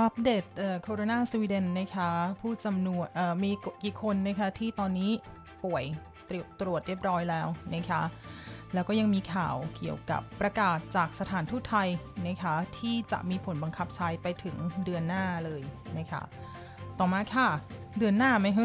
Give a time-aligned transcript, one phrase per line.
[0.00, 0.44] อัปเดต
[0.82, 2.10] โคโรนาสวีเดนนะคะ
[2.40, 3.06] ผู้จำนวน
[3.42, 3.50] มี
[3.84, 5.10] กี่คนนะคะที่ตอนนี้
[5.64, 5.84] ป่วย
[6.60, 8.02] ตรวจเรียบร้อยแล้วนะคะ
[8.74, 11.88] แล้วก็ยังมีข่าวเกี่ยวกับประกาศจากสถานทูตไทย
[12.26, 15.62] นะคะที่จะมีผลบังคับใช้ไปถึงเดือนหน้าเลย
[15.98, 16.22] นะคะ
[16.98, 17.48] ต่อมาค่ะ
[17.98, 18.64] เดือนหน้าไหมฮึ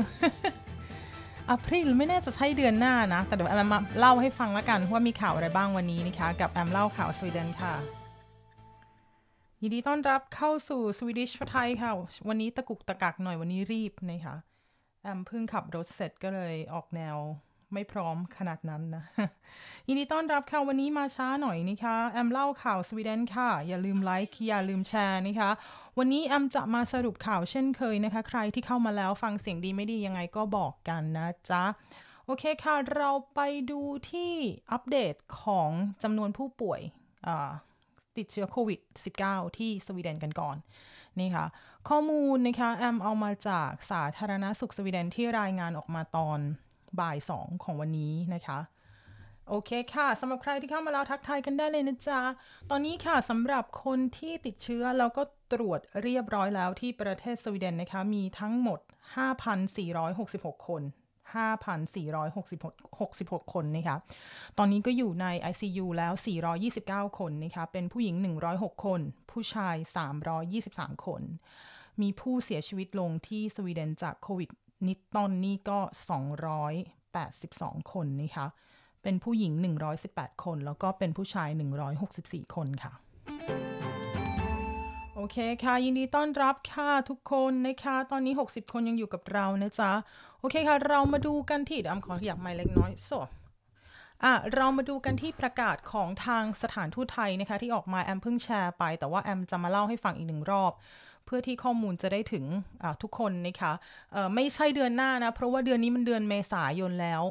[1.50, 8.05] อัพริลไม่แน่จะใช่เดือนหน้านะ แต่เดี๋ยวแอมมาเล่าให้ฟังล้วกันว่ามีข่าวอะไรบ้างวันนี้นะคะ กับแอมเล่าข่าวสวีเดนค่ะ
[9.68, 11.92] ยินดีต้อนรับเข้าสู่สวีดิชไทยค่ะ
[12.28, 14.36] วันนี้ตะกุกตะกักหน่อยวันนี้รีบนะคะ
[15.04, 17.18] แอมเพิ่งขับรถเสร็จก็เลยออกแนว
[17.74, 19.04] ไม่พร้อมขนาดนั้นนะ
[19.88, 25.52] ยินดีต้อนรับค่ะ วันนี้มาช้าหน่อยนะคะ แอมเล่าข่าวสวีเดนค่ะ อย่าลืมไลค์อย่าลืมแชร์นะคะ
[25.98, 31.64] วันนี้แอมจะมาสรุปข่าวเช่นเคยนะคะ ใครที่เข้ามาแล้วฟังเสียงดีไม่ดียังไงก็บอกกันนะจ๊ะ
[32.26, 33.40] โอเคค่ะ เราไป
[33.72, 34.34] ดูที่
[34.72, 35.70] อัปเดตของ
[36.04, 36.82] จำนวนผู้ป่วย
[37.28, 37.52] อ่า
[38.18, 38.80] ติดเชื้อโควิด
[39.20, 40.58] -19 ที่สวีเดนกันก่อน
[41.20, 41.46] นี่ค่ะ
[41.90, 46.40] ข้อมูลนะคะแอมเอามาจากสาธารณสุขสวีเดนที่รายงานออกมาตอน
[47.00, 48.60] บ่ายสองของวันนี้นะคะ
[49.50, 52.22] โอเคค่ะสำหรับใครที่เข้ามาแล้วทักทายกันได้เลยนะจ๊ะ
[52.70, 58.80] ตอนนี้ค่ะสำหรับคนที่ติดเชื้อแล้วก็ตรวจเรียบร้อยแล้วที่ประเทศสวีเดนนะคะ มีทั้งหมด
[59.54, 60.82] 5,466 คน
[61.34, 63.98] 5,466 คนนะคะ
[64.58, 66.14] ตอนนี้ก็อยู่ใน ICU แล้ว
[66.66, 68.16] 429 คนนะคะเป็นผู้หญิง
[68.52, 69.76] 106 คน ผู้ชาย
[70.40, 71.22] 323 คน
[72.02, 74.50] มีผู้เสียชีวิตลงที่สวีเดนจากโควิด
[74.88, 75.80] นิดตอนนี้ก็
[77.06, 78.48] 282 คนนะคะ
[79.04, 79.54] เป็นผู้หญิง
[80.00, 81.50] 118 คน แล้วก็เป็นผู้ชาย
[82.02, 82.94] 164 คนค่ะ
[85.16, 89.92] โอเคค่ะ ยินดีต้อนรับค่ะทุกคนนะคะ ตอนนี้ 60 คนยังอยู่กับเรานะจ๊ะ
[90.48, 93.10] อเคค่ะ เรามาดูกันที่เดี๋ยวอขอขยับไมค์เล็กน้อยโซ
[94.24, 100.72] อะเรามาดูกันที่ประกาศของทางสถานทูตไทยนะคะที่ออกมาแอมเพิ่งแชร์ไป แต่ว่าแอมจะมาเล่าให้ฟังอีกหนึ่งรอบ
[101.26, 102.46] เพื่อที่ข้อมูลจะได้ถึง
[103.02, 103.72] ทุกคนนะคะ
[104.36, 107.24] ไม่ใช่เดือนหน้านะ เพราะว่าเดือนนี้มันเดือนเมษายนแล้ว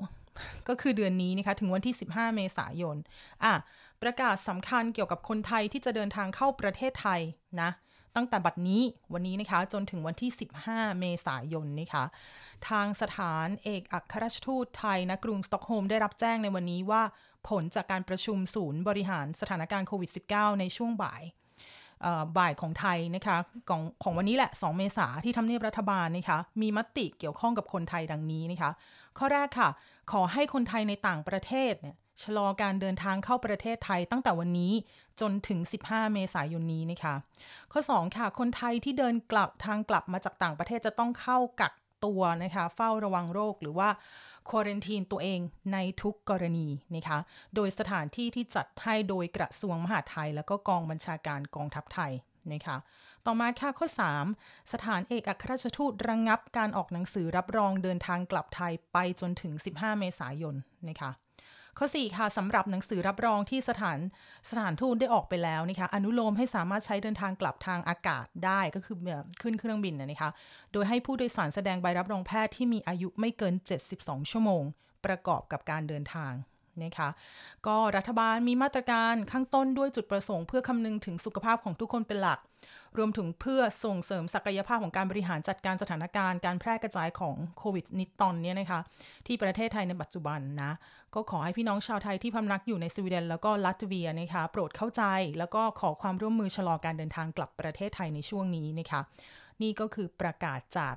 [0.68, 2.96] ก็คือเดือนนี้นะคะถึงวันที่ 15 เมษายน
[3.44, 3.54] อะ
[4.02, 7.20] ประกาศสำคัญเกี่ยวกับคนไทยที่จะเดินทางเข้าประเทศไทย
[7.60, 7.70] นะ
[8.16, 8.82] ตั้งแต่บัดนี้
[9.12, 10.30] วันนี้นะคะ จนถึงวันที่
[10.64, 12.04] 15 เมษายนนะคะ
[12.68, 17.02] ทางสถานเอกอัครราชทูตไทยนะกรุงสต็อกโฮล์มได้รับแจ้งในวันนี้ว่า
[17.48, 21.22] ผลจากการประชุมศูนย์บริหารสถานการณ์โควิด -19 ในช่วงบ่าย
[22.38, 23.36] บ่ายของไทยนะคะ
[23.68, 28.70] ของของวันนี้แหละ 2 เมษาที่ทำเนียบรัฐบาลนะคะ มีมติเกี่ยวข้องกับคนไทยดังนี้นะคะ
[29.18, 29.68] ข้อแรกค่ะ
[30.12, 34.72] ขอให้คนไทยในต่างประเทศเนี่ยชะลอการเดินทางเข้าประเทศไทยตั้งแต่วันนี้
[35.20, 37.14] จนถึง 15 เมษายนนี้นะคะ
[37.72, 41.72] ข้อ 2 ค่ะ คนไทยที่เดินกลับทางกลับมาจากต่างประเทศจะต้องเข้ากัก
[42.04, 43.88] ตัวนะคะ เฝ้าระวังโรคหรือว่า
[44.50, 45.40] ควอรันทีนตัวเอง
[45.72, 47.18] ในทุกกรณีนะคะ
[47.54, 52.12] โดยสถานที่ที่จัดให้โดยกระทรวงมหาดไทย แล้วก็กองบัญชาการกองทัพไทย
[52.52, 52.76] นะคะ
[53.26, 53.88] ต่อมาค่ะข้อ
[54.30, 60.54] 3 สถานเอกอัครราชทูตระงงับการออกหนังสือรับรองเดินทางกลับไทยไปจนถึง 15 เมษายน
[60.88, 61.10] นะคะ
[61.78, 63.98] ข้อ 4 ค่ะสำหรับหนังสือรับรองที่สถาน
[64.48, 68.96] สถานทูตได้ออกไปแล้วนะคะอนุโลมให้สามารถใช้เดินทางกลับทางอากาศได้ก็คือ
[69.42, 70.30] ขึ้นเครื่องบินนะคะ
[70.72, 73.54] โดยให้ผู้โดยสารแสดงใบรับรองแพทย์ที่มีอายุไม่เกิน
[73.92, 74.62] 72 ชั่วโมง
[75.04, 76.32] ประกอบกับการเดินทาง
[76.84, 77.08] นะคะ
[77.66, 82.38] ก็รัฐบาลมีมาตรการข้างต้นด้วยจุดประสงค์เพื่อคำนึงถึงสุขภาพของทุกคนเป็นหลัก
[82.98, 88.80] รวมถึงเพื่อส่งเสริมศักยภาพของการบริหารจัดการสถานการณ์การแพร่กระจายของโควิดนิตอนนี้นะคะ
[89.26, 90.72] ที่ประเทศไทยในปัจจุบันนะ
[91.14, 95.02] ก็ขอให้พี่น้องชาวไทยที่พำนักอยู่ในสวีเดนแล้วก็ลัตเวียนะคะ โปรดเข้าใจ
[95.38, 99.00] แล้วก็ขอความร่วมมือชะลอการเดินทางกลับประเทศไทยในช่วงนี้นะคะ
[99.62, 100.96] นี่ก็คือประกาศจาก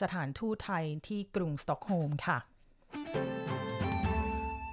[0.00, 2.38] สถานทูตไทยที่กรุงสต็อกโฮล์มค่ะ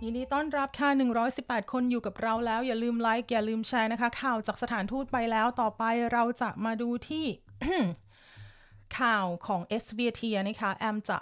[0.07, 0.89] ยินดีต้อนรับค่ะ
[1.31, 5.83] 118 คนอยู่กับเราแล้ว อย่าลืมไลค์อย่าลืมแชร์นะคะ ข่าวจากสถานทูตไปแล้วต่อไป
[6.13, 7.25] เราจะมาดูที่
[8.99, 11.17] ข่าวของ SVT นะคะ แอมจะ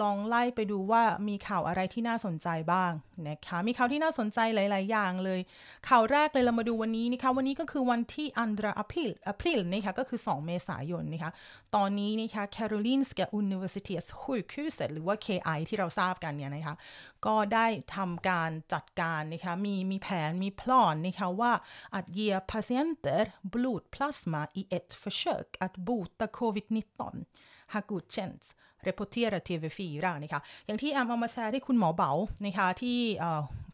[0.00, 2.92] ลองไล่ไปดูว่ามีข่าวอะไรที่น่าสนใจบ้าง
[3.28, 5.40] นะคะ มีข่าวที่น่าสนใจหลาย ๆ อย่างเลย
[5.88, 11.32] ข่าวแรกเลยเรามาดูวันนี้นะคะ วันนี้ก็คือวันที่อันดราอพิลอพิลนะคะก็คือ 2 เมษายนนะคะ
[11.76, 16.74] ตอนนี้นะคะ Karolinska Universitets sjukhus หรือว่า KI ที่เราทราบกันเนี่ยนะคะ
[17.26, 17.66] ก็ได้
[17.96, 21.52] ทำการจัดการนะคะ มีมีแผนมีพลอนนะคะว่า
[21.98, 23.22] att ge patienter
[23.52, 27.00] blodplasma i ett försök att bota covid-19
[27.72, 28.46] har godkänts
[28.86, 29.80] reportera TV4
[30.22, 32.12] นะคะอย่างที่แอมเอามาแชร์ที่คุณหมอเบา
[32.44, 32.98] นะคะที่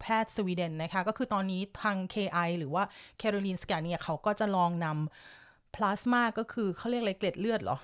[0.00, 2.82] แพทย์สวีเดนนะคะก็คือตอนนี้ทาง KI หรือว่า
[3.18, 7.76] แคโรลีนสแกนเนี่ยเขาก็จะลองนำพลาสมาก็คือเขาเรียกอะไรเกล็ดเลือดหรอ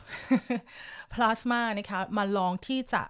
[1.15, 3.03] พลาสมานะคะมาลองที่จะ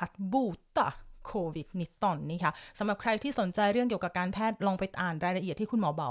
[0.00, 0.44] อัดบู
[0.78, 0.88] ตะ
[1.26, 6.10] โควิดนิตอนนี่ค่ะสำหรับใครที่สนใจเรื่องเกี่ยวกับการแพทย์ลองไปอ่านรายละเอียดที่คุณหมอเบา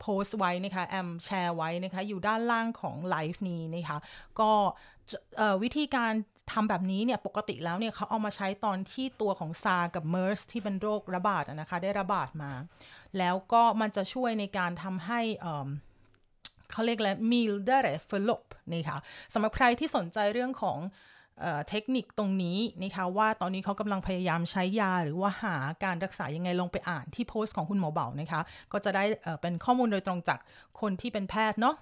[0.00, 3.98] โพสต์ไว้นะคะ แอมแชร์ไว้นะคะ อยู่ด้านล่างของไลฟ์นี้นะคะ
[4.40, 4.50] ก็
[5.62, 6.12] วิธีการ
[6.52, 12.52] ทำแบบนี้เนี่ยปกติแล้วเนี่ยเขาเอามาใช้ตอนที่ตัวของซากับเมอร์สที่เป็นโรคระบาดนะคะได้ระบาดมา
[13.18, 15.20] แล้วก็มันจะช่วยในการทำให้
[16.72, 18.98] เขาเรียกอะไร mildare förlopp นี่ค่ะ
[19.32, 20.78] สำหรับใครที่สนใจเรื่องของ
[21.68, 28.40] เทคนิคตรงนี้นะคะว่าตอนนี้เขากำลังพยายามใช้ยาหรือว่าหาการรักษายังไงลงไปอ่านที่โพสต์ของคุณหมอเบานะคะ
[28.72, 29.04] ก็จะได้
[29.40, 30.38] เป็นข้อมูลโดยตรงจาก
[30.80, 31.74] คนที่เป็นแพทย์เนาะ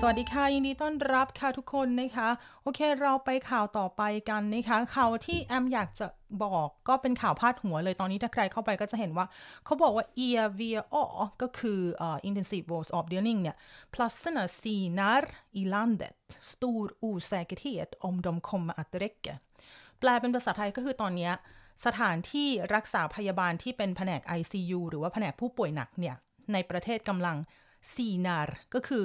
[0.00, 2.28] สวัสดีค่ะ ยินดีต้อนรับค่ะทุกคนนะคะ
[2.62, 6.06] โอเคเราไปข่าวต่อไปกันนะคะ ข่าวที่แอมอยากจะ
[6.44, 9.26] บอกก็เป็นข่าวพาดหัวเลยตอนนี้ถ้าใครเข้าไปก็จะเห็นว่า
[9.64, 10.96] เขาบอกว่า EVO
[11.42, 13.56] ก็คือ uh, intensiv vårdsavdelning เนี่ย
[13.92, 15.22] plasserna sinar
[15.60, 16.16] i landet
[16.52, 19.34] stor osäkerhet om de kommer att räcka
[20.00, 21.30] แปลเป็นภาษาไทยก็คือตอนนี้
[21.86, 26.16] สถานที่รักษาพยาบาลที่เป็นแผนก ICU หรือว่าแผนกผู้ป่วยหนักเนี่ย
[26.52, 27.36] ในประเทศกำลัง
[27.92, 29.04] sinar ก็คือ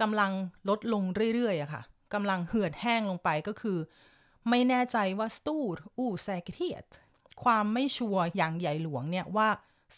[0.00, 0.32] กำลัง
[0.68, 1.02] ลดลง
[1.34, 1.82] เรื่อยๆอะค่ะ
[2.14, 3.78] กำลังเหือดแห้งลงไปก็คือ
[4.48, 6.76] ไม่แน่ใจว่าสตูดอูแซกเทีย
[7.42, 9.48] ความไม่ชัวร์อย่างใหญ่หลวงเนี่ยว่า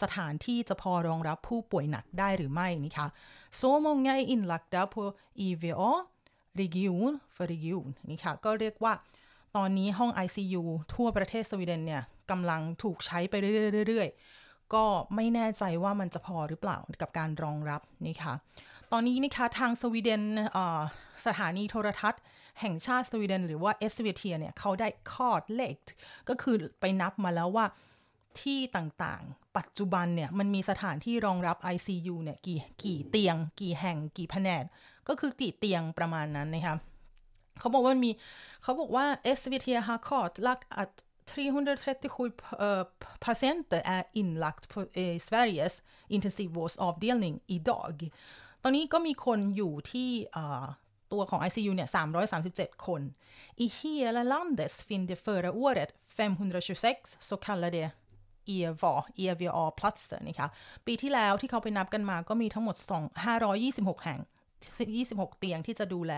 [0.00, 3.08] สถานที่จะพอรองรับผู้ป่วยหนักได้หรือไม่นี่คะ
[3.60, 5.02] så många är inlagda på
[5.46, 5.92] IVA
[6.60, 8.92] region för region นี่ค่ะก็เรียกว่า
[9.56, 10.62] ตอนนี้ห้อง ICU
[10.94, 13.34] ทั่วประเทศสวีเดนเนี่ยกำลังถูกใช้ไป
[13.86, 14.84] เรื่อยๆก็
[15.14, 18.34] ไม่แน่ใจว่ามันจะพอหรือเปล่ากับการรองรับนี่ค่ะ
[18.92, 20.22] ตอนนี้นะคะทางสวีเดน
[21.26, 22.22] สถานีโทรทัศน์
[22.60, 25.78] แห่งชาติสวีเดน หรือว่า SVT เนี่ยเขาได้คอดเลก
[26.28, 27.66] ก็คือไปนับมาแล้วว่า
[28.40, 34.64] ที่ต่างๆ ปัจจุบันเนี่ยมันมีสถานที่รองรับ ICU เนี่ยกี่กี่เตียง กี่แห่งกี่แผนก
[35.08, 36.76] ก็คือกี่เตียงประมาณนั้นนะคะ
[37.58, 38.10] เขาบอกว่ามันมี
[38.62, 39.04] เขาบอกว่า
[39.36, 40.94] SVT har kartlagt att
[41.28, 42.32] 337
[43.26, 44.78] patienter är inlagt på
[45.26, 45.74] Sveriges
[46.16, 47.94] intensivvårdsavdelning idag
[48.62, 50.10] ตอนนี้ก็มีคนอยู่ที่
[51.12, 51.88] ตัวของ ICU เนี่ย
[52.36, 53.02] 337 คน
[53.64, 57.82] I hela landet finns det förra året 526 så kallade
[58.56, 58.94] EVA
[59.24, 60.48] EVA-platser นะคะ
[60.86, 62.76] ปีที่แล้วที่เขาไปนับกันมาก็มีทั้งหมด
[63.40, 64.20] 526 แห่ง
[64.78, 66.12] 26 เตียงที่จะดูแล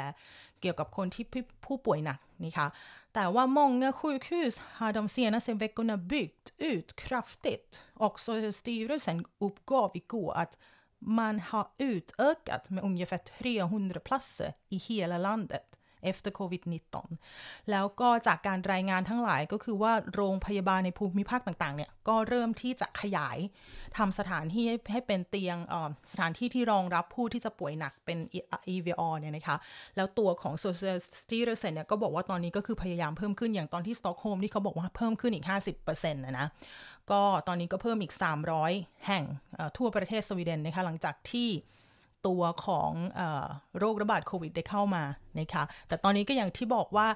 [0.60, 1.24] เกี่ยวกับคนที่
[1.66, 2.68] ผู้ป่วยหนักนะคะ
[3.14, 7.70] แต่ว่า många sjukhus har de senaste veckorna byggt ut kraftigt.
[8.06, 10.52] Också styrelsen uppgav igår att
[11.00, 15.69] man har utökat med ungefär 300 platser i hela landet.
[16.10, 16.96] Efter covid-19
[17.70, 23.38] แล้วก็จากการรายงานทั้งหลายก็คือว่าโรงพยาบาลในภูมิภาคต่างๆ เนี่ย ก็เริ่มที่จะขยาย
[23.96, 25.56] ทำสถานที่ให้เป็นเตียง
[26.12, 28.18] สถานที่ที่รองรับผู้ที่จะป่วยหนักเป็น
[28.74, 29.56] EVR เนี่ยนะคะ
[29.96, 35.46] แล้วตัวของ Social s t e r s e n เนี่ยก็บอกว่าตอนนี้ก็คือพยายามเพิ่มขึ้นอย่างตอนที่สต็อกโฮล์มที่เขาบอกว่าเพิ่มขึ้นอีก
[35.84, 36.46] 50%นะนะ
[37.10, 38.12] ก็ตอนนี้ก็เพิ่มอีก
[38.58, 39.24] 300 แห่ง
[39.76, 41.48] ทั่วประเทศสวีเดนนะคะหลังจากที่
[42.26, 42.90] ตัวของ
[43.78, 45.04] โรคระบาดโควิดได้เข้ามา
[45.40, 47.08] นะคะแต่ตอนนี้ก็อย่างที่บอกว่า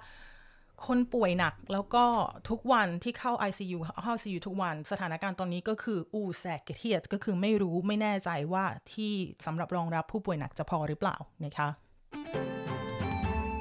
[0.87, 2.05] คนป่วยหนักแล้วก็
[2.51, 9.12] ทุกวันที่เข้า ICU เข้า ICU ทุกวันสถานการณ์ตอนนี้ก็คืออูแสกเทียดก็คือไม่รู้ไม่แน่ใจว่าที่
[9.47, 11.69] สำหรับรองรับผู้ป่วยหนักจะพอหรือเปล่านะคะ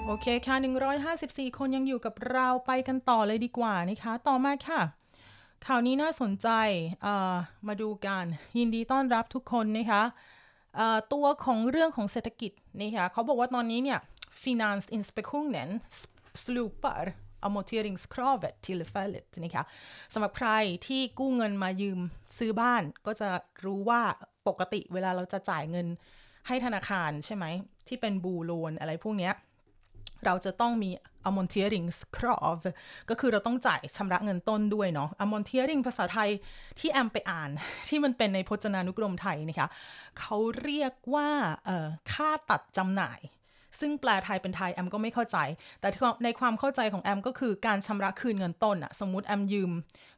[0.06, 0.56] โอเคค่ะ
[1.08, 4.82] 154 คนยังอยู่กับเราไปกันต่อเลยดีกว่านะคะ ต่อมาค่ะ
[5.68, 6.50] ข่าวนี้น่าสนใจ
[7.68, 8.26] มาดูกัน
[8.58, 10.04] ยินดีต้อนรับทุกคนนะคะ
[11.14, 12.52] ตัวของเรื่องของเศรษฐกิจ
[12.82, 14.00] นะคะเขาบอกว่าตอนนี้เนี่ย
[14.44, 15.70] Finansinspektionen
[16.44, 17.04] slopar
[17.48, 19.64] amorteringskravet tillfälligt นะคะ
[20.14, 20.50] สำหรับใคร
[20.88, 22.00] ที่กู้เงินมายืม
[22.38, 23.30] ซื้อบ้าน ก็จะ
[23.66, 24.02] รู้ว่า
[24.48, 25.88] ปกติเวลาเราจะจ่ายเงิน
[26.48, 27.46] ให้ธนาคารใช่ไหม
[27.88, 29.32] ที่เป็นบูโลนอะไรพวกนี้
[30.26, 30.90] เราจะต้องมี
[31.28, 32.60] amorteringskrav
[33.10, 36.30] ก็คือเราต้องจ่ายชำระเงินต้นด้วยเนาะ amortering ภาษาไทย
[36.80, 37.50] ที่แอมไปอ่าน
[37.90, 39.70] ที่มันเป็นในพจนานุกรมไทยนะคะ
[40.20, 41.30] เขาเรียกว่า
[42.14, 43.22] ค่าตัดจำหน่าย
[43.82, 45.38] ซึ่งแปลไทยเป็นไทยแอมก็ไม่เข้าใจ
[45.82, 45.88] แต่
[46.24, 49.72] ในความเข้าใจของแอมก็คือการชำระคืนเงินต้นอะสมมุติแอมยืม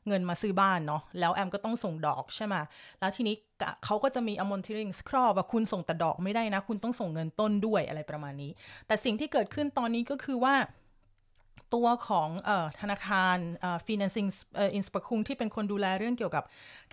[0.07, 2.55] เงินมาซื้อบ้านเนาะ แล้วแอมก็ต้องส่งดอกใช่ไหม
[2.99, 3.35] แล้วทีนี้
[3.85, 8.51] เขาก็จะมี amortering ครอบว่าคุณส่งแต่ดอกไม่ได้นะ คุณต้องส่งเงินต้นด้วยอะไรประมาณนี้
[8.87, 10.55] แต่สิ่งที่เกิดขึ้นตอนนี้ก็คือว่า
[11.73, 13.37] ตัวของอธนาคาร
[13.87, 14.29] financing
[14.79, 16.43] inspektion ที่เป็นคนดูแลเรื่องเกี่ยวกับ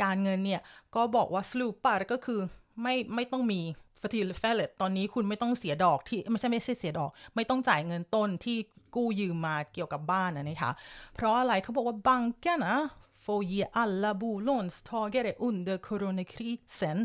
[0.03, 0.61] การเงินเนี่ย
[0.95, 2.41] ก็บอกว่า s l u p a ก็คือ
[2.83, 3.61] ไม่ไม่ต้องมี
[4.01, 8.57] f e r t i l f a l l e ตอนนี้คุณไม่ต้องเสียดอกที่ไม่ใช่ไม่ใช่เสียดอก ไม่ต้องจ่ายเงินต้นที่
[8.97, 10.71] กู้ยืมมาเกี่ยวกับบ้านนะคะ
[11.15, 12.77] เพราะอะไรเขาบอกว่าบังก์นะ
[13.25, 16.99] får ge alla bolånstagare under coronakrisen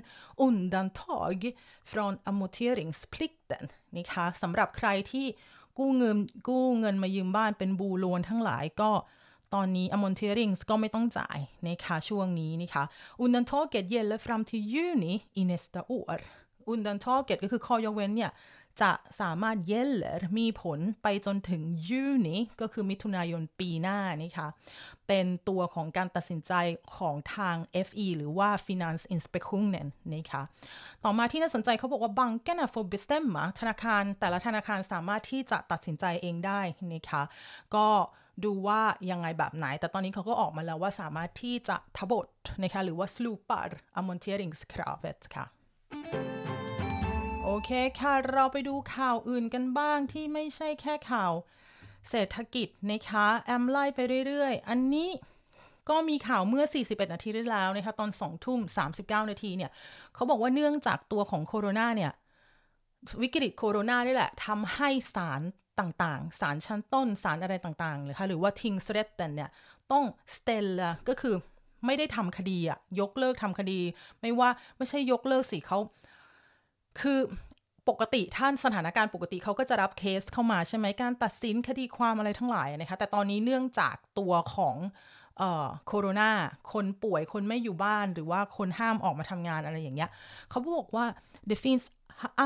[0.46, 1.42] undantag
[1.92, 3.64] från amorteringsplikten
[3.98, 5.26] นะคะสำหรับใครที่
[5.78, 6.18] กู้เงิน
[6.50, 8.92] กู้เงินมายืมบ้านเป็นบูโลนทั้งหลายก็
[9.54, 12.84] ตอนนี้ amorterings ก็ไม่ต้องจ่ายนะคะช่วงนี้นะคะ
[13.24, 16.20] undantaget gäller fram till juni i nästa år
[16.72, 18.32] undantaget ก็คือข้อยกเว้นเนี่ย
[18.82, 18.92] จะ
[19.22, 24.48] สามารถ gäller มีผลไปจนถึง juni ก็คือมิถุนายนปีหน้านะคะ
[25.08, 26.54] เป็นตัวของการตัดสินใจ
[26.98, 27.56] ของทาง
[27.88, 30.42] FE หรือว่า Finance Inspektionen นะคะ
[31.04, 36.62] ต่อมาที่น่าสนใจเขาบอกว่า bankerna får bestämma ธนาคาร แต่ละธนาคารสามารถที่จะตัดสินใจเองได้
[36.94, 37.24] นะคะ
[37.76, 37.88] ก็
[38.46, 38.82] ดูว่า
[39.12, 42.28] ยังไงแบบไหน แต่ตอนนี้เขาก็ออกมาแล้วว่าสามารถที่จะทบท
[42.64, 43.70] นะคะหรือว่า slopar
[44.00, 45.46] amorteringskravet ค่ะ
[47.50, 51.32] โอเคค่ะ เราไปดูข่าวอื่นกันบ้างที่ไม่ใช่แค่ข่าว
[52.10, 55.10] เศรษฐกิจนะคะแอมไล่ไปเรื่อยๆ อันนี้
[55.90, 58.60] ก็มีข่าวเมื่อ 41 นาทีที่แล้วนะคะตอน 2 ทุ่ม
[58.96, 59.72] 39 นาทีเนี่ย
[60.16, 62.12] เขาบอกว่าเนื่องจากตัวของโคโรนาเนี่ย
[63.22, 65.42] วิกฤตโคโรนานี่แหละทำให้ศาล
[65.80, 69.50] ต่างๆ ศาลชั้นต้นศาลอะไรต่างๆเลยค่ะหรือว่า tingsrätterna เนี่ย
[69.92, 70.66] ต้อง ställa
[71.10, 71.36] ก็คือ
[71.86, 73.80] ไม่ได้ทำคดีอะยกเลิกทำคดี
[74.22, 75.80] ไม่ว่าไม่ใช่ยกเลิกสิเขา
[77.02, 77.20] คือ
[77.90, 84.76] ปกติถ้าสถานการณ์ปกติเขาก็จะรับเคสเข้ามาใช่ไหมการตัดสินคดีความอะไรทั้งหลายนะคะแต่ตอนนี้เนื่องจากตัวของ
[85.88, 86.32] โคโรนา
[86.74, 90.10] คนป่วยคนไม่อยู่บ้านหรือว่าคนห้ามออกมาทำงานอะไรอย่างเงี้ย
[90.50, 91.06] เขาบอกว่า
[91.50, 91.84] det finns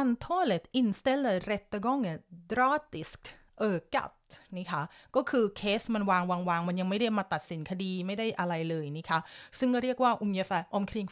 [0.01, 2.17] antalet inställda rättegångar
[2.51, 3.25] drastiskt
[3.69, 4.13] ökat
[4.57, 4.81] นี่ค่ะ
[5.15, 9.19] ก็คือเคสมันวางวางวางมันยังไม่ได้มาตัดสินคดีไม่ได้อะไรเลยนี่ค่ะ
[9.59, 11.09] ซึ่งก็เรียกว่า ungefär omkring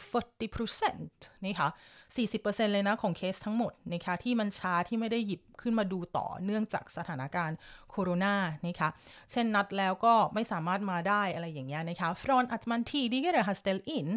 [0.63, 1.69] 40%นี่ค่ะ
[2.15, 7.57] 40%เลยนะของเคสทั้งหมดนะคะที่มันช้าที่ไม่ได้หยิบขึ้นมาดูต่อเนื่องจากสถานการณ์
[7.91, 8.35] โคโรนา
[8.67, 8.89] นะคะ
[9.31, 14.07] เช่นนัดแล้วก็ไม่สามารถมาได้อะไรอย่างเงี้ยนะคะ från att man tidigare har ställt in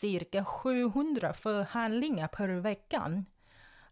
[0.00, 3.12] cirka 700 förhandlingar per veckan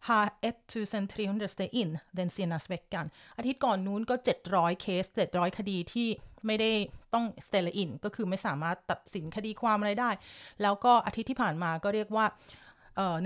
[0.09, 3.07] har 1300 stay in den senaste veckan
[3.38, 4.14] อาทิตย์ก่อนนู้นก็
[4.49, 6.09] 700 เคส 700 คดีที่
[6.47, 6.73] ไม่ได้
[7.14, 10.11] ต้อง stay in ก็คือไม่สามารถตัดสินคดีความอะไรได้
[10.62, 12.26] แล้วก็อาทิตย์ที่ผ่านมาก็เรียกว่า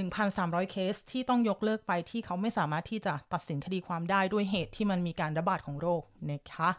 [0.03, 6.71] 1,300 เคสที่ต้องยกเลิกไปที่เขาไม่สามารถที่จะตัดสินคดีความได้ด้วยเหตุที่มันมีการระบาดของโรคนะคะ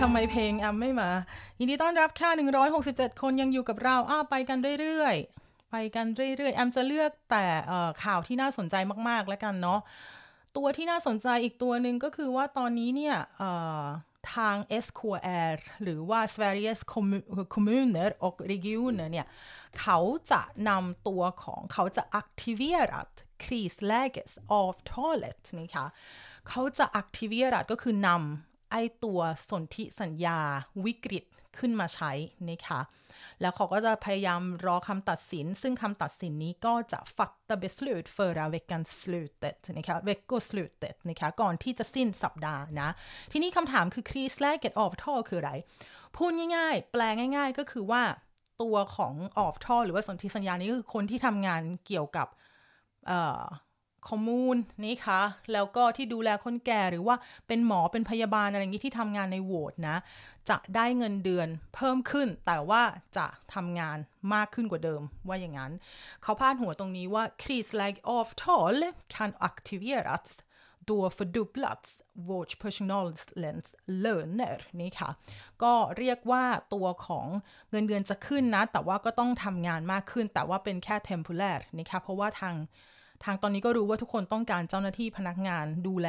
[0.00, 1.10] ทำไมเพลงแอมไม่มา
[1.58, 2.30] ยินดีต้อนรับค่ะ
[2.76, 7.44] 167 คนยังอยู่กับเราอ้าไปกันเรื่อยๆ ไปกันเรื่อยๆ แอมจะเลือกแต่
[8.04, 8.74] ข่าวที่น่าสนใจ
[9.08, 9.80] มากๆแล้วกันเนาะ
[10.56, 13.16] ตัวที่น่าสนใจอีกตัวหนึ่งก็คือว่าตอนนี้เนี่ย
[14.34, 16.80] ทาง SKR หรือว่า Sveriges
[17.54, 19.26] kommuner och regioner เนี่ย
[19.80, 19.98] เขา
[20.30, 23.12] จะนำตัวของเขาจะ activerat
[23.42, 25.86] krislägesavtalet นะคะ
[26.48, 30.40] เขาจะ activerat ก็คือนำไอตัวสนธิสัญญา
[30.84, 31.24] วิกฤต
[31.58, 32.12] ขึ้นมาใช้
[32.50, 32.80] นะคะ
[33.42, 42.88] แล้วเขาก็จะพยายามรอคำตัดสิน ซึ่งคำตัดสินนี้ก็จะ fatta beslut förra veckan slutet นะคะ veckoslutet นะคะ ก่อนที่จะสิ้นสัปดาห์นะ
[43.32, 45.52] ทีนี้คำถามคือ krisläget avtal คืออะไร
[46.16, 47.02] พูดง่ายๆ แปล
[47.36, 48.02] ง่าย ๆ ก็คือว่า
[48.62, 52.28] ตัวของ avtal หรือว่าสนธิสัญญานี้คือคนที่ทำงานเกี่ยวกับ
[54.08, 55.20] ข้อมูลนี่คะ
[55.52, 57.16] แล้วก็ที่ดูแลคนแก่หรือว่า
[57.46, 59.96] เป็นหมอเป็นพยาบาลอะไรอย่างนี้ที่ทำงานในโวตนะ
[60.50, 62.82] จะได้เงินเดือนเพิ่มขึ้น แต่ว่า
[63.16, 63.98] จะทำงาน
[64.34, 65.72] มากขึ้นกว่าเดิมว่าอย่างนั้น
[66.22, 68.76] เขาพาดหัวตรงนี้ว่า krisläge avtal
[69.14, 70.30] kan aktiveras
[70.90, 71.90] då fördubblats
[72.28, 73.66] vårdpersonalens
[74.04, 75.10] löner นี่ค่ะ
[75.62, 76.44] ก็เรียกว่า
[76.74, 77.26] ตัวของ
[77.70, 82.54] เงินเดือนจะขึ้นนะ แต่ว่าก็ต้องทำงานมากขึ้น แต่ว่าเป็นแค่ temporary นะคะเพราะว่าทาง
[83.24, 86.08] ทางตอนนี้ก็รู้ว่าทุกคนต้องการเจ้าหน้าที่พนักงานดูแล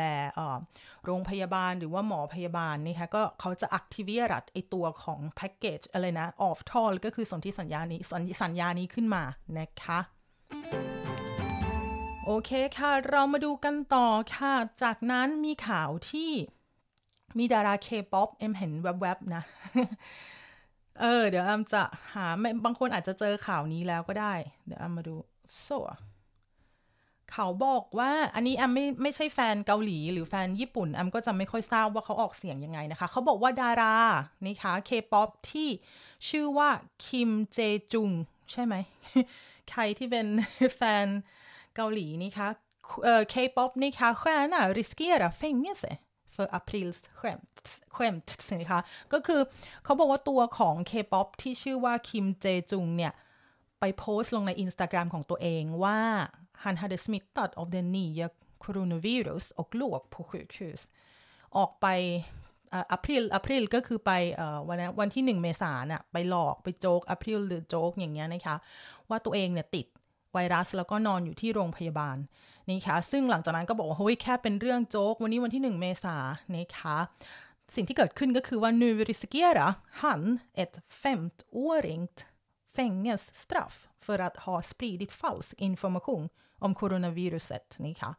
[1.05, 7.99] โรงพยาบาลหรือว่าหมอพยาบาลนี่คะก็เขาจะ activate ไอตัวของแพ็กเกจอะไรนะ avtal ก็คือสนธิสัญญานี้
[8.43, 9.23] สัญญานี้ขึ้นมา
[9.59, 9.99] นะคะ
[12.25, 14.53] โอเคค่ะ เรามาดูกันต่อค่ะ
[14.83, 16.31] จากนั้นมีข่าวที่
[17.37, 19.43] มีดาราเคป๊อปแอมเห็นแวบๆนะ
[21.01, 22.27] เออ เดี๋ยวแอมจะหา
[22.65, 24.33] บางคนอาจจะเจอข่าวนี้แล้วก็ได้
[24.65, 25.15] เดี๋ยวแอมมาดู
[25.61, 25.79] så
[27.33, 33.95] เขาบอกว่าอันนี้แอมไม่ไม่ใช่แฟนเกาหลี หรือแฟนญี่ปุ่นแอมก็จะไม่ค่อยทราบว่าเขาออกเสียงยังไงนะคะ เขาบอกว่าดารา
[34.45, 35.69] นี่คะเคป๊อปที่
[36.29, 36.69] ชื่อว่า
[37.05, 37.59] คิมเจ
[37.93, 38.09] จุง
[38.51, 38.75] ใช่ไหม
[39.71, 40.27] ใครที่เป็น
[40.77, 41.05] แฟน
[41.75, 42.47] เกาหลีนี่คะ
[43.03, 45.91] เอ่อเคป๊อปนี่คะ stjärna riskerar fängelse
[46.35, 48.29] för aprilskämt skämt
[48.61, 48.81] นะคะ
[49.13, 49.41] ก็คือ
[49.83, 53.13] เขาบอกว่าตัวของเคป๊อปที่ชื่อว่าคิมเจจุงเนี่ย
[53.79, 55.99] ไปโพสต์ลงใน Instagram ของตัวเองว่า
[56.63, 58.27] han hade smittat av den nya
[58.65, 60.81] coronavirus och låg på sjukhus
[61.57, 61.87] ออกไป
[62.91, 64.11] april april ก็คือไป
[64.67, 68.55] วันวันที่หนึ่งเมษาน่ะไปหลอกไป joke april หรือโจกอย่างเงี้ยนะคะ
[69.09, 69.85] ว่าตัวเองเนี่ยติด
[70.33, 72.17] ไวรัสแล้วก็นอนอยู่ที่โรงพยาบาล
[72.69, 76.97] นี่ค่ะซึ่งหลังจากนั้นก็บอกว่าเฮ้ยแค่เป็นเรื่องโจกวันนี้วันที่ 1 เมษายนนะคะ
[77.75, 80.21] สิ่งที่เกิดขึ้นก็คือว่า nu riskerar han
[80.63, 82.17] ett femårigt
[82.75, 83.73] fängelsestraff
[84.05, 86.21] för att ha spridit falsk information
[86.65, 88.11] om coronaviruset นี่ค่ะ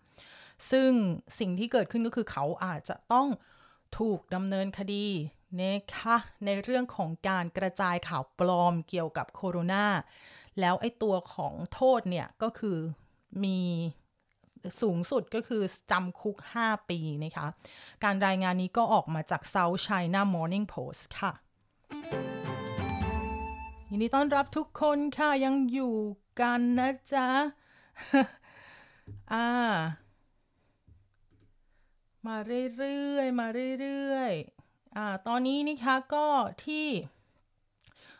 [0.70, 0.90] ซึ่ง
[1.38, 3.28] สิ่งที่เกิดขึ้นก็คือเขาอาจจะต้อง
[3.98, 5.06] ถูกดำเนินคดี
[5.60, 9.86] นะคะในเรื่องของการกระจายข่าวปลอมเกี่ยวกับโคโรนา
[10.60, 12.78] แล้วไอ้ตัวของโทษเนี่ยก็คือ
[13.44, 13.58] มี
[14.80, 17.46] สูงสุดก็คือจำคุก 5 ปีนะคะ
[18.04, 21.32] การรายงานนี้ก็ออกมาจาก South China Morning Post ค่ะ
[23.90, 25.94] ยินดีต้อนรับทุกคนค่ะ ยังอยู่
[26.40, 27.28] กันนะจ๊ะ
[29.32, 29.48] อ่า
[32.26, 33.46] มาเรื่อยๆ มา
[33.80, 36.26] เรื่อยๆ อ่า ตอนนี้นะคะก็
[36.64, 36.86] ที่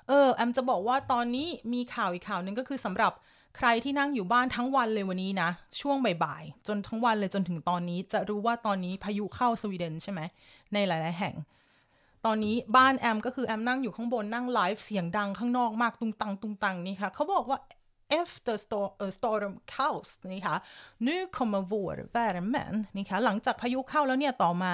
[0.09, 3.12] เออ แอมจะบอกว่าตอนนี้มีข่าวอีกข่าวหนึ่งก็คือสำหรับ
[3.57, 5.49] ใครที่นั่งอยู่บ้านทั้งวันเลยวันนี้นะ
[5.81, 10.21] ช่วงบ่ายๆ จนทั้งวันเลยจนถึงตอนนี้ จะรู้ว่าตอนนี้พายุเข้าสวีเดนใช่ไหม
[10.73, 11.35] ในหลาย ๆ แห่ง
[12.25, 17.59] ตอนนี้บ้านแอมก็คือแอมนั่งอยู่ข้างบนนั่งไลฟ์เสียงดังข้างนอกมากตุงตังตุงตังนี่ค่ะเขาบอกว่า
[18.21, 18.56] efter
[19.18, 20.56] storm kaos นี่ค่ะ
[21.06, 24.73] nu kommer vår värmen นี่ค่ะหลังจากพายุเข้าแล้วเนี่ยต่อมา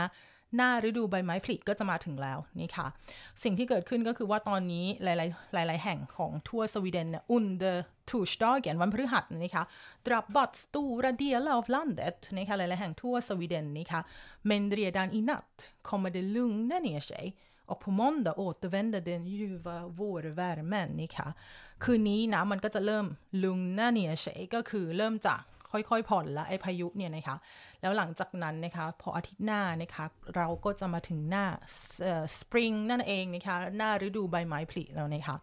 [0.57, 2.87] หน้าฤดูใบไม้ผลิก็จะมาถึงแล้วนี่ค่ะ
[3.43, 7.77] สิ่งที่เกิดขึ้นก็คือว่าตอนนี้หลาย ๆ หลาย ๆ แห่งของทั่วสวีเดนเนี่ย under
[8.11, 9.65] torsdagen วันพฤหัสนี่ค่ะ
[10.07, 14.01] drabbat stora delar av landet นี่ค่ะหลาย ๆ แห่งทั่วสวีเดนนี่ค่ะ
[14.49, 15.55] men redan i natt
[15.89, 17.27] kommer det lugna ner sig
[17.71, 21.29] och på måndag återvänder den ljuva vårvärmen นี่ค่ะ
[21.85, 23.07] คืนนี้นะมันก็จะเริ่ม
[23.43, 27.37] ลุงหน้าเนียเฉยก็คือเริ่มจากค่อยๆ ผ่อนละไอพายุเนี่ยนะคะ
[27.81, 30.05] แล้วหลังจากนั้นนะคะ พออาทิตย์หน้านะคะ
[30.37, 31.45] เราก็จะมาถึงหน้า
[32.39, 35.37] สปริงนั่นเองนะคะ หน้าฤดูใบไม้ผลิแล้วนะคะ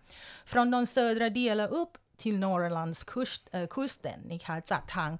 [0.50, 5.12] från de södra delar upp till Norrlands kust, äh, kusten นะคะจากทาง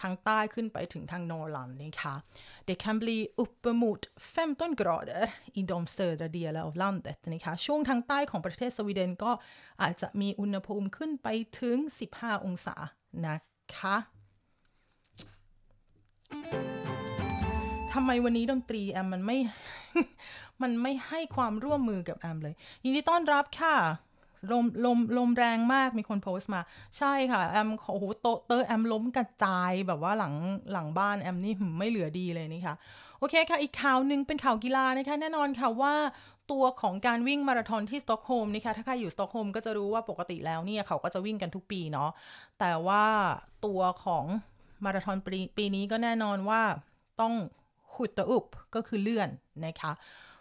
[0.00, 2.14] ทางใต้ขึ้นไปถึงทางนอร์แลนด์นะคะ
[2.68, 4.02] det kan bli uppemot
[4.40, 5.24] 15 grader
[5.60, 9.32] i de södra delar av landet นะคะ ช่วงทางใต้ของประเทศสวีเดนก็
[9.82, 11.28] อาจจะมีอุณหภูมิขึ้นไป
[11.60, 11.76] ถึง
[12.12, 12.76] 15 องศา
[13.26, 13.36] นะ
[13.76, 13.96] คะ
[17.92, 19.38] ทำไมวันนี้ดนตรีแอมมันไม่
[20.62, 23.76] มันไม่ให้ความร่วมมือกับแอมเลย ยินดีต้อนรับค่ะ
[24.52, 26.60] ลมลมลมแรงมากมีคนโพสต์มา
[26.98, 30.34] ใช่ค่ะ แอมโอ้โหโตเตอร์แอมล้มกระจายแบบว่าหลัง
[30.72, 32.76] หลังบ้านแอมนี่ไม่เหลือดีเลยนี่ค่ะ
[33.18, 35.94] โอเคค่ะ อีกข่าวหนึ่งเป็นข่าวกีฬานะคะ แน่นอนค่ะว่า
[36.52, 42.10] ตัวของการวิ่งมาราธอนที่สต็อกโฮล์มนะคะถ้าใครอยู่สต็อกโฮล์มก็จะรู้ว่าปกติแล้วเนี่ยเขาก็จะวิ่งกันทุกปีเนาะ
[42.60, 43.04] แต่ว่า
[43.66, 44.24] ตัวของ
[44.84, 46.62] มาราธอนปีปีนี้ก็แน่นอนว่า
[47.20, 47.34] ต้อง
[47.94, 49.28] ขุดตะอุบก็คือเลื่อน
[49.66, 49.92] นะคะ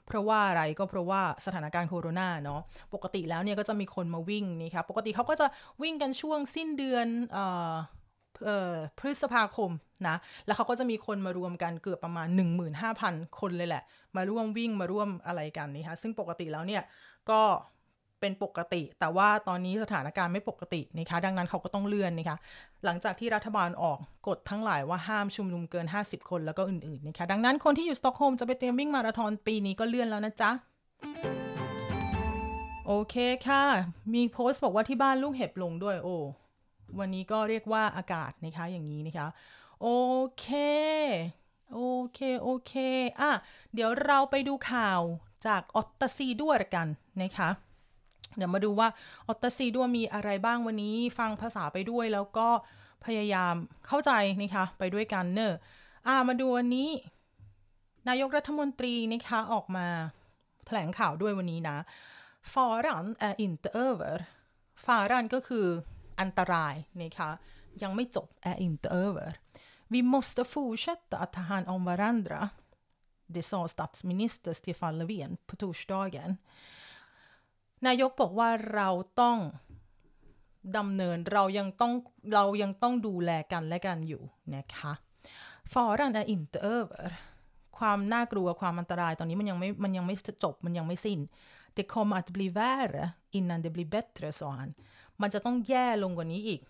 [0.07, 2.61] เพราะว่าอะไรก็เพราะว่าสถานการณ์โควิดเนาะ
[2.93, 5.47] ปกติแล้วเนี่ยก็จะมีคนมาวิ่งนี่ค่ะปกติเขาก็จะ
[5.81, 7.71] วิ่งกันช่วงสิ้นเดือนเอ่อ
[8.99, 9.71] พฤษภาคม
[10.07, 12.27] นะแล้วเขาก็จะมีคนมารวมกันเกือบประมาณ
[12.83, 13.83] 15,000 คนเลยแหละ
[14.15, 16.83] มาร่วมวิ่งมาร่วมอะไรกันนี่ค่ะซึ่งปกติแล้วเนี่ย
[17.29, 17.41] ก็
[18.23, 22.37] เป็นปกติ แต่ว่าตอนนี้สถานการณ์ไม่ปกตินะคะดังนั้นเขาก็ต้องเลื่อนนะคะ
[22.85, 30.51] หลังจากที่รัฐบาลออกกฎทั้งหลายว่าห้ามชุมนุมเกิน 50 คนแล้วก็อื่นๆนะคะดังนั้นคนที่อยู่สต็อกโฮล์มจะไปเตรียมวิ่งมาราธอนปีนี้ก็เลื่อนแล้วนะจ๊ะ
[32.87, 33.15] โอเค
[33.47, 33.63] ค่ะ
[34.13, 36.15] มีโพสต์บอกว่าที่บ้านลูกเห็บลงด้วยโอ้
[36.99, 39.27] วันนี้ก็เรียกว่าอากาศนะคะอย่างนี้นะคะ
[39.81, 39.87] โอ
[40.39, 40.47] เค
[41.73, 41.79] โอ
[42.13, 42.73] เค โอเค
[43.19, 43.31] อะ
[43.73, 45.01] เดี๋ยวเราไปดูข่าว
[45.47, 46.87] จากออตตซีด้วยกัน
[47.21, 47.49] นะคะ
[48.37, 48.87] เดี๋ยวมาดูว่า
[49.27, 52.47] ออตซีด้วมีอะไรบ้างวันนี้ฟังภาษาไปด้วยแล้วก็
[53.05, 53.55] พยายาม
[53.87, 55.53] เข้าใจนะคะไปด้วยกันเนอะ
[56.07, 56.89] อ่ามาดูวันนี้
[58.09, 59.87] นายกรัฐมนตรีนะคะออกมา
[60.65, 61.77] แถลงข่าวด้วยวันนี้นะ
[62.53, 64.15] faran är inte över
[64.85, 65.67] faran ก็คือ
[66.19, 67.29] อันตรายนะคะ
[67.81, 69.29] ยังไม่จบ är inte över
[69.93, 72.49] vi måste fortsätta att ta hand om varandra
[73.35, 76.37] det sa statsminister Stefan Löfven på torsdagen
[77.87, 78.89] นายกบอกว่าเรา
[79.21, 79.37] ต้อง
[80.77, 81.93] ดำเนินเรายังต้อง
[82.33, 84.21] เรายังต้องดูแลกันและกันอยู่
[84.55, 84.93] นะคะ
[85.73, 87.05] faran är inte över
[87.77, 91.19] ความน่ากลัวความอันตรายตอนนี้มันยังไม่มันยังไม่จบมันยังไม่สิ้น
[91.77, 93.03] det kommer att bli värre
[93.37, 94.69] innan det blir bättre sa han
[95.21, 96.61] มันจะต้องแย่ลงกว่านี้อีก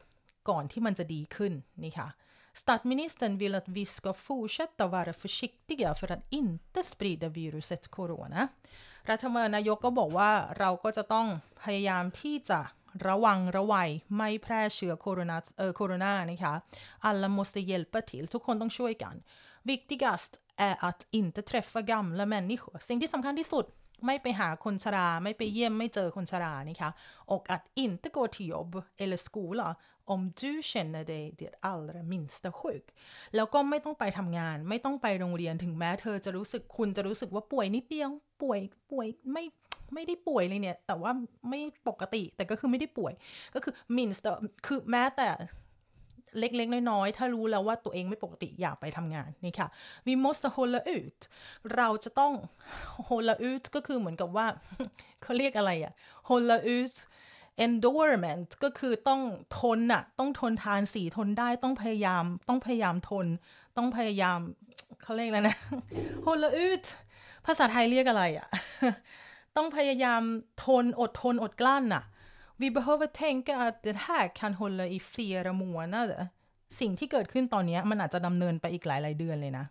[0.50, 2.08] ก่อนที่มันจะดีขึ้นนี่ค่ะ
[2.63, 8.49] Statsministern vill att vi ska fortsätta vara försiktiga för att inte sprida viruset corona
[9.11, 11.27] รัฐมนายกก็บอกว่าเราก็จะต้อง
[11.63, 12.61] พยายามที่จะ
[13.09, 16.55] ระวังระวัยไม่แพร่เชื้อโคโรนาเออโคโรนานะคะ
[17.09, 19.15] alla måste hjälpa till ทุกคนต้องช่วยกัน
[19.71, 20.33] viktigast
[20.69, 23.65] är att inte träffa gamla människor สิ่งที่สำคัญที่สุด
[24.07, 26.91] ไม่ไปหาคนชรา ไม่ไปเยี่ยมไม่เจอคนชรานะคะ
[27.33, 29.69] och att inte gå till jobb eller skola
[30.06, 32.86] om du känner dig det allra minsta sjuk
[33.36, 38.10] แล้วก็ไม่ต้องไปทำงาน ไม่ต้องไปโรงเรียนถึงแม้เธอจะรู้สึกคุณจะรู้สึกว่าป่วยนิดเดียว
[38.42, 38.60] ป่วย
[38.92, 39.44] ป่วยไม่
[39.94, 41.12] ไม่ได้ป่วยเลยเนี่ย แต่ว่า
[41.50, 43.14] ไม่ปกติแต่ก็คือไม่ได้ป่วย
[43.56, 44.24] ก็คือ minst
[44.66, 45.30] คือแม้แต่
[46.40, 49.68] เล็กๆ น้อยๆ ถ้ารู้แล้วว่าตัวเองไม่ปกติอยากไปทำงานนี่ค่ะ
[50.08, 51.20] vi måste hålla ut
[51.76, 52.34] เราจะต้อง
[53.10, 54.48] hålla ut ก็คือเหมือนกับว่า
[55.22, 55.94] เขาเรียกอะไรอะ
[56.30, 56.96] hålla ut
[57.66, 59.22] endurement ก็คือต้อง
[59.60, 63.28] ทนอะต้องทนทานสีทนได้ต้องพยายาม ต้องพยายามทน
[63.78, 64.40] ต้องพยายาม
[65.02, 65.58] เขาเรียกอะไรนะ
[66.26, 66.86] hålla ut
[67.46, 68.48] ภาษาไทยเรียกอะไรอะ
[69.58, 70.22] ต้องพยายาม
[70.66, 72.04] ทนอดทนอดกลั้นอะ
[72.62, 76.22] Vi behöver tänka att det här kan hålla i flera månader
[76.80, 79.66] สิ่งที่เกิดขึ้นตอนนี้มันอาจจะดำเนินไปอีกหลายหลายเดือนเลยนะ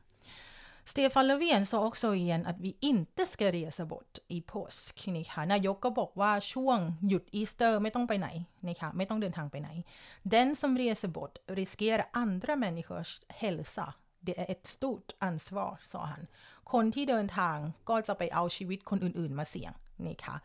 [0.84, 8.28] Stefan Löfven sa också igen att vi inte ska resa bort i påsk นะคะนายกก็บอกว่าช่วงหยุดอีสเตอร์ไม่ต้องไปไหน
[8.68, 9.70] นะคะไม่ต้องเดินทางไปไหน
[10.32, 13.86] Den som reser bort riskerar andra människors hälsa
[14.26, 16.22] det är ett stort ansvar sa han
[16.72, 17.56] คนที่เดินทาง
[17.90, 19.72] ก็จะไปเอาชีวิตคนอื่น ๆ มาเสี่ยง
[20.08, 20.36] นะคะ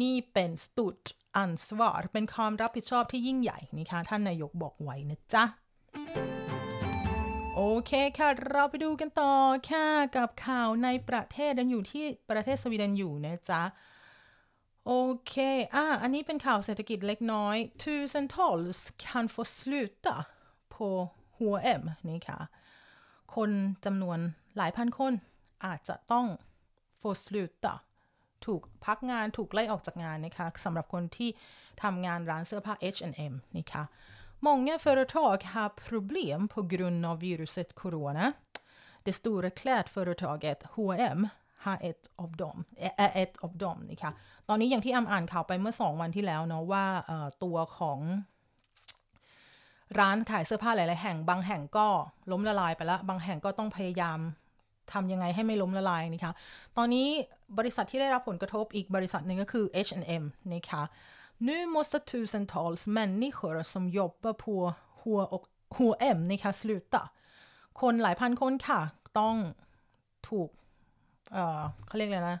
[0.00, 1.04] นี่เป็น stort
[1.44, 5.44] ansvar เป็นความรับผิดชอบที่ยิ่งใหญ่นะคะท่านนายกบอกไว้นะจ๊ะ
[7.58, 9.32] โอเคค่ะ เราไปดูกันต่อ
[9.70, 13.62] ค่ะกับข่าวในประเทศนั้นอยู่ที่ประเทศสวีเดนอยู่นะจ๊ะ
[14.86, 14.92] โอ
[15.26, 15.34] เค
[15.74, 20.16] อะอันนี้เป็นข่าวเศรษฐกิจเล็กน้อย tusentals kan få sluta
[20.74, 20.86] på
[21.38, 22.38] H&M นี่ค่ะ
[23.34, 23.50] คน
[23.84, 24.18] จำนวน
[24.56, 25.12] หลายพันคน
[25.64, 26.26] อาจจะต้อง
[27.00, 27.74] få sluta
[28.44, 31.30] ถูกพักงานถูกไล่ออกจากงานนะคะสำหรับคนที่
[31.82, 33.84] ทำงานร้านเสื้อผ้า H&M นะคะ
[34.46, 38.32] Många företag har problem på grund av viruset corona.
[39.02, 44.12] Det stora klädföretaget H&M har ett av dem, är ett av dem นะคะ
[44.48, 46.84] ตอนนี้อย่างที่อำอ่านข่าวไปเมื่อสองวันที่แล้วเนาะว่า
[47.44, 47.98] ตัวของ
[49.98, 51.86] ร้านขายเสื้อผ้าหลาย ๆ แห่ง บางแห่งก็
[52.32, 54.18] ล้มละลายไปแล้ว บางแห่งก็ต้องพยายาม
[54.92, 56.32] ทำยังไงให้ไม่ล้มละลายนะคะ
[56.76, 57.06] ตอนนี้
[57.58, 60.82] บริษัทที่ได้รับผลกระทบอีกบริษัทหนึ่งก็คือ H&M นะคะ
[61.38, 64.74] Nu måste tusentals människor som jobbar på
[65.68, 67.02] H&M นะคะ sluta
[67.80, 68.80] คนหลายพันคนค่ะ
[69.18, 69.36] ต้อง
[70.28, 70.50] ถูก
[71.32, 72.40] เอ่อเขาเรียกอะไรนะ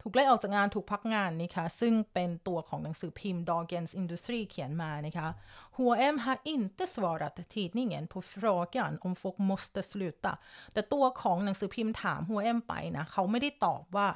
[0.00, 5.28] ถูกไล่ออกจากงานถูกพักงานนะคะซึ่งเป็นตัวของหนังสือพิมพ์ Dagens Industri เขียนมานะคะ
[5.76, 10.32] H&M har inte svarat tidningen på frågan om folk måste sluta
[10.72, 14.08] แต่ตัวของหนังสือพิมพ์ถาม H&M ไปนะ เขาไม่ได้ตอบว่า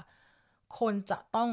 [0.79, 1.50] คนจะต้อง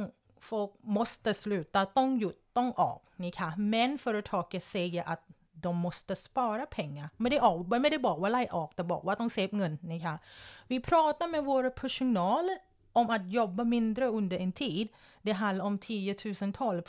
[0.49, 5.21] folk måste sluta ต้องหยุดต้องออกนี่ค่ะ men företaget säger att
[5.65, 10.15] de måste spara pengar ไม่ได้ออกไม่ได้บอกว่าไล่ออกแต่บอกว่าต้องเซฟเงินนะคะ
[10.71, 12.45] vi pratar med våra personal
[12.99, 14.87] om att jobba mindre under en tid
[15.21, 16.83] det handlar om tiotusentals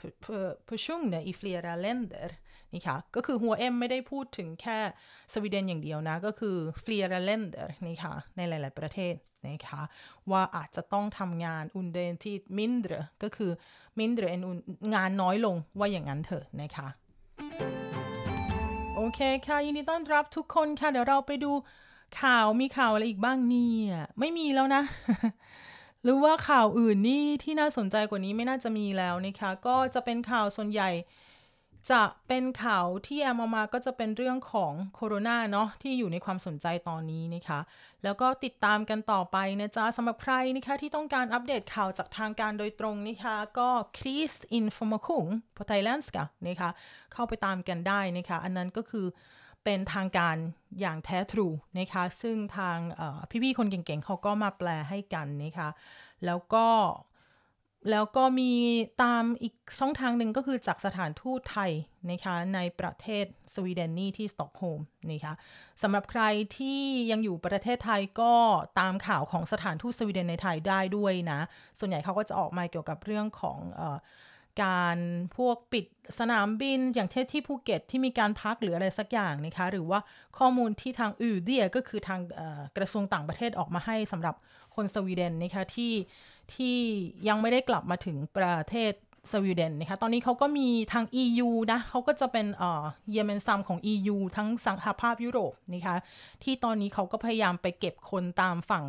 [0.71, 2.29] personer i flera länder
[2.75, 4.79] นี่ค่ะก็คือ H&M ไม่ได้พูดถึงแค่
[5.33, 9.15] สวีเดนอย่างเดียวนะ ก็คือ flera länder นี่ค่ะในหลาย ๆ ประเทศ
[9.49, 9.83] นะคะ
[10.31, 13.51] ว่าอาจจะต้องทำงาน under en tid mindre ก็คือ
[13.99, 14.43] mindre en
[14.95, 16.89] งานน้อยลงว่าอย่างนั้นเถอะนะคะ
[18.97, 21.53] โอเคค่ะ ยินดีต้อนรับทุกคนค่ะ เดี๋ยวเราไปดู
[22.23, 24.83] ข่าวมีข่าวอะไรอีกบ้างเนี่ยไม่มีแล้วนะ
[26.03, 30.91] หรือว่าข่าวอื่นนี่ที่น่าสนใจกว่านี้ไม่น่าจะมีแล้วนะคะ ก็จะเป็นข่าวส่วนใหญ่
[31.91, 37.61] จะเป็นข่าวที่แอมเอามาก็จะเป็นเรื่องของโคโรนาเนาะที่อยู่ในความสนใจตอนนี้นะคะ
[38.05, 43.69] แล้วก็ติดตามกันต่อไปนะจ๊ะสำหรับใครนะคะที่ต้องการอัปเดตข่าวจากทางการโดยตรงนะคะก็
[43.99, 46.71] krisinformation på thailändska นะคะ
[47.13, 49.07] เข้าไปตามกันได้นะคะอันนั้นก็คือ
[49.65, 50.37] เป็นทางการ
[50.81, 52.79] อย่างแท้ทรูนะคะ ซึ่งทาง
[53.43, 55.69] พี่ๆคนเก่งๆเขาก็มาแปลให้กันนะคะ
[56.27, 56.67] แล้วก็
[57.91, 58.53] แล้วก็มี
[59.03, 61.71] ตามอีกช่องทางหนึ่งก็คือจากสถานทูตไทย
[62.11, 65.35] นะคะในประเทศสวีเดนนี่ที่สตอกโฮล์มนะคะ
[65.83, 66.23] สำหรับใคร
[66.57, 68.35] ที่ยังอยู่ประเทศไทยก็
[68.81, 71.41] ตามข่าวของสถานทูตสวีเดนในไทยได้ด้วยนะ
[71.79, 73.83] ส่วนใหญ่เขาก็จะออกมาเกี่ยวกับเรื่องของอ
[74.63, 74.99] การ
[75.37, 75.85] พวกปิด
[76.19, 80.01] สนามบินอย่างเช่นที่ภูเก็ตที่มีการพักหรืออะไรสักอย่างนะคะหรือว่า
[80.39, 82.21] ข้อมูลที่ทางอูเดียก็คือทาง
[82.77, 84.35] กระทรวงต่างประเทศออกมาให้สำหรับ
[84.75, 85.93] คนสวีเดนนะคะที่
[86.55, 86.79] ที่
[87.29, 88.93] ยังไม่ได้กลับมาถึงประเทศ
[89.31, 95.97] สวีเดนนะคะ ตอนนี้เขาก็มีทาง EU นะเขาก็จะเป็นเอ่อเยเมนซัมของ EU ทั้งสหภาพยุโรปนะคะ
[96.43, 98.87] ที่ตอนนี้เขาก็พยายามไปเก็บคนตามฝั่ง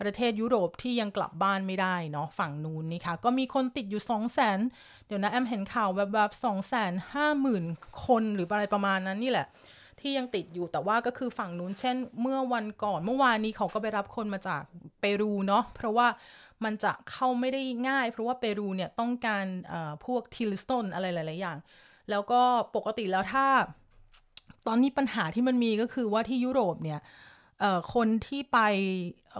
[0.00, 6.90] ประเทศยุโรปที่ยังกลับบ้านไม่ได้เนาะฝั่งนู้นนะคะ ก็มีคนติดอยู่ 2 0 0 0 0 0 เดี๋ยวนะ แอมเห็นข่าวแบบแบบ2 5 0 0
[7.46, 9.46] 0 0 คนหรืออะไรประมาณนั้นนี่แหละ
[10.00, 14.62] ที่ยังติดอยู่แต่ว่าก็คือฝั่งนู้นเช่น เมื่อวันก่อนเมื่อวานนี้เขาก็ไปรับคนมาจาก
[15.00, 16.06] เปรูเนาะเพราะว่า
[16.64, 19.44] มันจะเข้าไม่ได้ง่าย เพราะว่าเปรูเนี่ยต้องการ
[20.06, 21.58] พวกทิลสโตนอะไรหลาย ๆ อย่าง
[22.10, 22.42] แล้วก็
[22.76, 23.46] ปกติแล้วถ้า
[24.66, 27.00] ตอนนี้ปัญหาที่มันมีก็คือว่าที่ยุโรปเนี่ย
[27.94, 28.58] คนที่ไป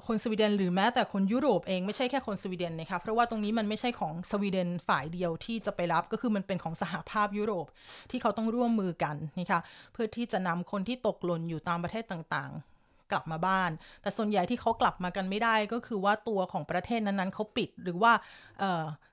[0.07, 7.67] คนสวีเดนหรือแม้แต่คนยุโรปเองไม่ใช่แค่คนสวีเดนนะคะเพราะว่าตรงนี้มันไม่ใช่ของสวีเดนฝ่ายเดียวที่จะไปรับก็คือมันเป็นของสหภาพยุโรป
[8.11, 9.61] ที่เขาต้องร่วมมือกันนะคะ
[9.93, 12.76] เพื่อที่จะนำคนที่ตกหล่นอยู่ตามประเทศต่างๆ
[13.11, 13.71] กลับมาบ้าน
[14.03, 18.13] แต่ส่วนใหญ่ที่เขากลับมากันไม่ได้ก็คือว่าตัวของประเทศนั้นๆเขาปิดหรือว่า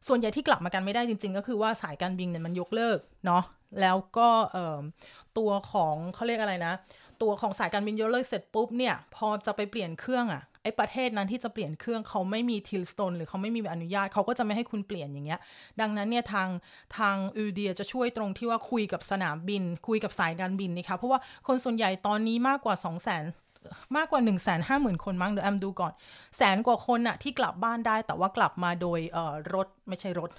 [0.08, 3.44] ส่วนใหญ่ที่กลับมากันไม่ได้จริง ๆ ก็คือว่าสายการบินเนี่ยมันยกเลิกเนาะ
[3.82, 4.30] แล้วก็
[5.38, 6.74] ตัวของเขาเรียกอะไรนะ
[7.22, 15.40] ตัวของสายการบินยกเลิกเสร็จปุ๊บเนี่ยพอจะไปเปลี่ยนเครื่องอะ่ะไอประเทศนั้นที่จะเปลี่ยนเครื่องเขาไม่มีทิลสโตนหรือเขาไม่มีอนุญาตเขาก็จะไม่ให้คุณเปลี่ยนอย่างเงี้ย
[15.82, 16.50] ดังนั้นเนี่ยทาง
[16.98, 23.43] ทางอูเดียจะช่วยตรงที่ว่าคุยกับสนามบิน คุยกับสายการบินนะคะเพราะว่าคนส่วนใหญ่ตอนนี้มากกว่า 2 0 0 0 0
[23.96, 25.94] มากกว่า 1 5 0 0 0 0 คนมั้งเดี๋ยวแอมดูก่อน
[26.38, 29.00] แสนกว่าคนอะที่กลับบ้านได้ แต่ว่ากลับมาโดย
[29.54, 30.30] รถไม่ใช่รถ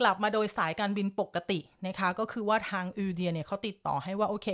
[0.00, 4.48] กลับมาโดยสายการบินปกตินะคะ ก็คือว่าทาง UD เนี่ยเขาติดต่อให้ว่าโอเค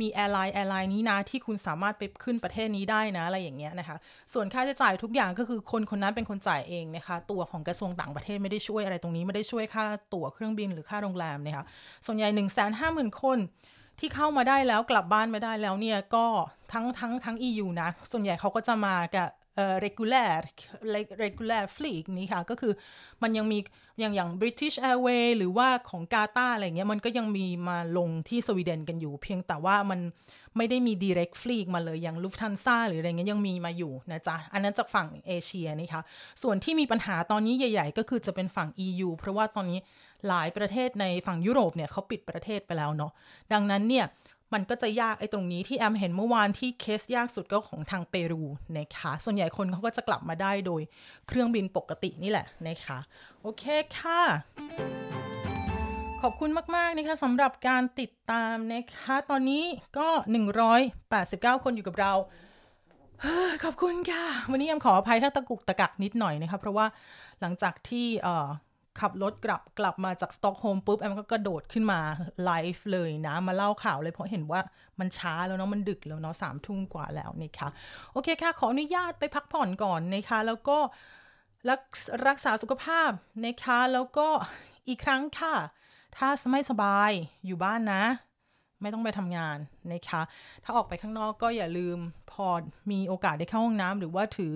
[0.00, 3.96] มี airline airline นี้นะที่คุณสามารถไปขึ้นประเทศนี้ได้นะอะไรอย่างเงี้ยนะคะ
[4.32, 11.64] ส่วนค่าใช้จ่ายทุกอย่างก็คือคนคนนั้นเป็นคนจ่ายเองนะคะ ตัวของกระทรวงต่างประเทศไม่ได้ช่วยอะไรตรงนี้ไม่ได้ช่วยค่าตั๋วเครื่องบินหรือค่าโรงแรมนะคะ
[12.06, 13.38] ส่วนใหญ่1 5 0 0 0 0คน
[13.98, 16.26] ที่เข้ามาได้แล้วกลับบ้านไม่ได้แล้วเนี่ยก็
[16.72, 20.30] ทั้งทั้งทั้ง EU นะ ส่วนใหญ่เขาก็จะมากับเอ่อ regular
[21.22, 22.72] regular fleet นี้ค่ะ ก็คือ
[23.22, 23.58] มันยังมี
[24.00, 30.00] อย่างอย่าง British Airways หรือว่าของกาตาอะไรเงี้ยมันก็ยังมีมาลงที่สวีเดนกันอยู่ เพียงแต่ว่ามัน
[30.56, 36.02] ไม่ได้มี direct fleet มาเลยอย่าง Lufthansa หรืออะไรเงี้ยยังมีมาอยู่นะจ๊ะ อันนั้นจากฝั่งเอเชียนี่ค่ะ
[36.42, 39.80] ส่วนที่มีปัญหาตอนนี้ใหญ่ ๆ ก็คือจะเป็นฝั่ง EU เพราะว่าตอนนี้
[40.28, 43.12] หลายประเทศในฝั่งยุโรปเนี่ยเขาปิดประเทศไปแล้วเนาะ
[43.52, 44.06] ดังนั้นเนี่ย
[44.54, 48.42] มันก็จะยากไอ้ตรงนี้ที่แอมเห็นเมื่อวานที่เคสยากสุดก็ของทางเปรู
[48.78, 50.82] นะคะส่วนใหญ่คนเขาก็จะกลับมาได้โดย
[51.28, 52.98] เครื่องบินปกตินี่แหละนะคะ
[53.42, 53.64] โอเค
[53.98, 54.20] ค่ะ
[56.22, 59.64] ขอบคุณมาก ๆ นะคะสำหรับการติดตามนะคะ ตอนนี้
[59.98, 60.08] ก็
[60.86, 62.12] 189 คนอยู่กับเรา
[63.64, 66.86] ขอบคุณค่ะ วันนี้แอมขออภัยถ้าตะกุกตะกักนิดหน่อยนะคะ เพราะว่า
[67.40, 68.06] หลังจากที่
[69.00, 72.00] ขับรถกลับกลับมาจากสต็อกโฮล์มปุ๊บแอมก็กระโดดขึ้นมา
[72.44, 74.60] ไลฟ์เลยนะ มาเล่าข่าวเลยเพราะเห็นว่า
[75.00, 77.68] มันช้าแล้วเนาะมันดึกแล้วเนาะสามทุ่มกว่าแล้วนะคะ
[78.12, 80.78] โอเคค่ะ ขออนุญาตไปพักผ่อนก่อนนะคะแล้วก็
[81.68, 81.80] รัก
[82.26, 83.10] รักษาสุขภาพ
[83.44, 84.28] นะคะแล้วก็
[84.88, 85.54] อีกครั้งค่ะ
[86.16, 87.10] ถ้าไม่สบาย
[87.46, 88.04] อยู่บ้านนะ
[88.82, 89.58] ไม่ต้องไปทำงาน
[89.92, 90.22] นะคะ
[90.64, 91.98] ถ้าออกไปข้างนอกก็อย่าลืม
[92.32, 92.46] พอ
[92.90, 94.54] มีโอกาสได้เข้าห้องน้ำหรือว่าถือ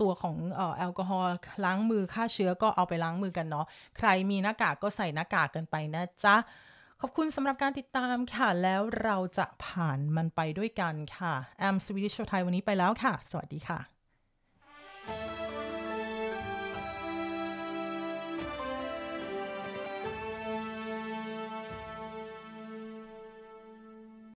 [0.00, 0.36] ตัวของ
[0.76, 3.66] แอลกอฮอล์ล้างมือฆ่าเชื้อก็เอาไปล้างมือกันเนาะ
[3.98, 6.36] ใครมีหน้ากากก็ใส่หน้ากากกันไปนะจ๊ะ
[7.00, 13.93] ขอบคุณสำหรับการติดตามค่ะ แล้วเราจะผ่านมันไปด้วยกันค่ะ แอมสวีดิชไทยวันนี้ไปแล้วค่ะ สวัสดีค่ะ